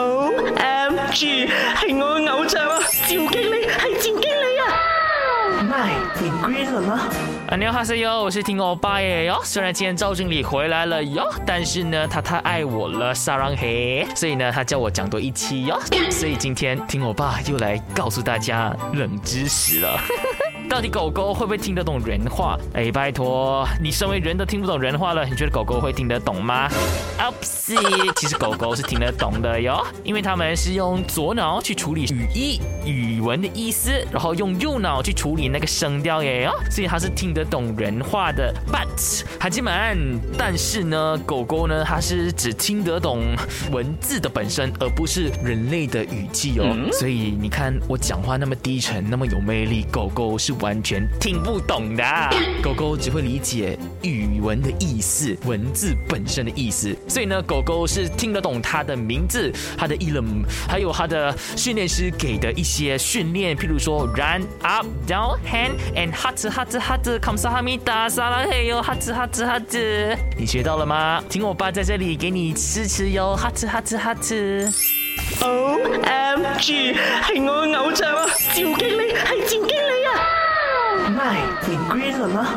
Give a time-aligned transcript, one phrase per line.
[0.00, 1.48] O M G，
[1.80, 2.78] 系我偶像啊！
[2.88, 5.50] 赵经理，系赵经理啊！
[5.60, 7.08] 唔你规律吗？
[7.48, 9.40] 啊，你好哈西哟，我是听欧巴耶哟。
[9.42, 14.06] 虽然今天赵经理回来了哟，但是呢，他太爱我了，撒浪嘿！
[14.14, 15.76] 所以呢，他叫我讲多一期哟。
[16.12, 19.98] 所以今天听欧巴又来告诉大家冷知识了。
[20.68, 22.54] 到底狗狗会不会听得懂人话？
[22.74, 26.68] 哎，拜托，你身为人都听不懂人话了，你觉得狗狗会听得懂吗
[27.18, 27.80] o p s i
[28.16, 38.52] 其实狗狗是听得懂的哟，因为它们是用左脑去处理语义、语文的意思，然后用右脑去处理那个声调耶哟，所以它是听得懂人话的。
[38.70, 43.22] But，孩子们，但是呢，狗狗呢，它是只听得懂
[43.72, 46.76] 文字的本身，而不是人类的语气哦。
[46.92, 50.52] 所以你看我讲话那么低沉，那么有魅力，狗狗是。
[50.60, 52.04] 完全听不懂的
[52.62, 56.94] 狗狗只会理解语文的意思，文字本身的意思。
[57.08, 60.24] 所以呢，狗狗是听得懂它的名字、它的英文，
[60.68, 69.12] 还有它的训练师给的一些训练，譬如说 run up down hand and huz huz huz comes a hamid sala hey yo huz
[69.14, 70.16] huz huz。
[70.36, 71.22] 你学到了吗？
[71.28, 74.72] 听我爸在这里给你支持哟，huz huz huz。
[75.42, 76.94] Oh, M G，
[77.26, 79.10] 系我嘅偶像啊，赵经理
[79.46, 79.77] 系赵。
[81.68, 82.48] 你归了吗？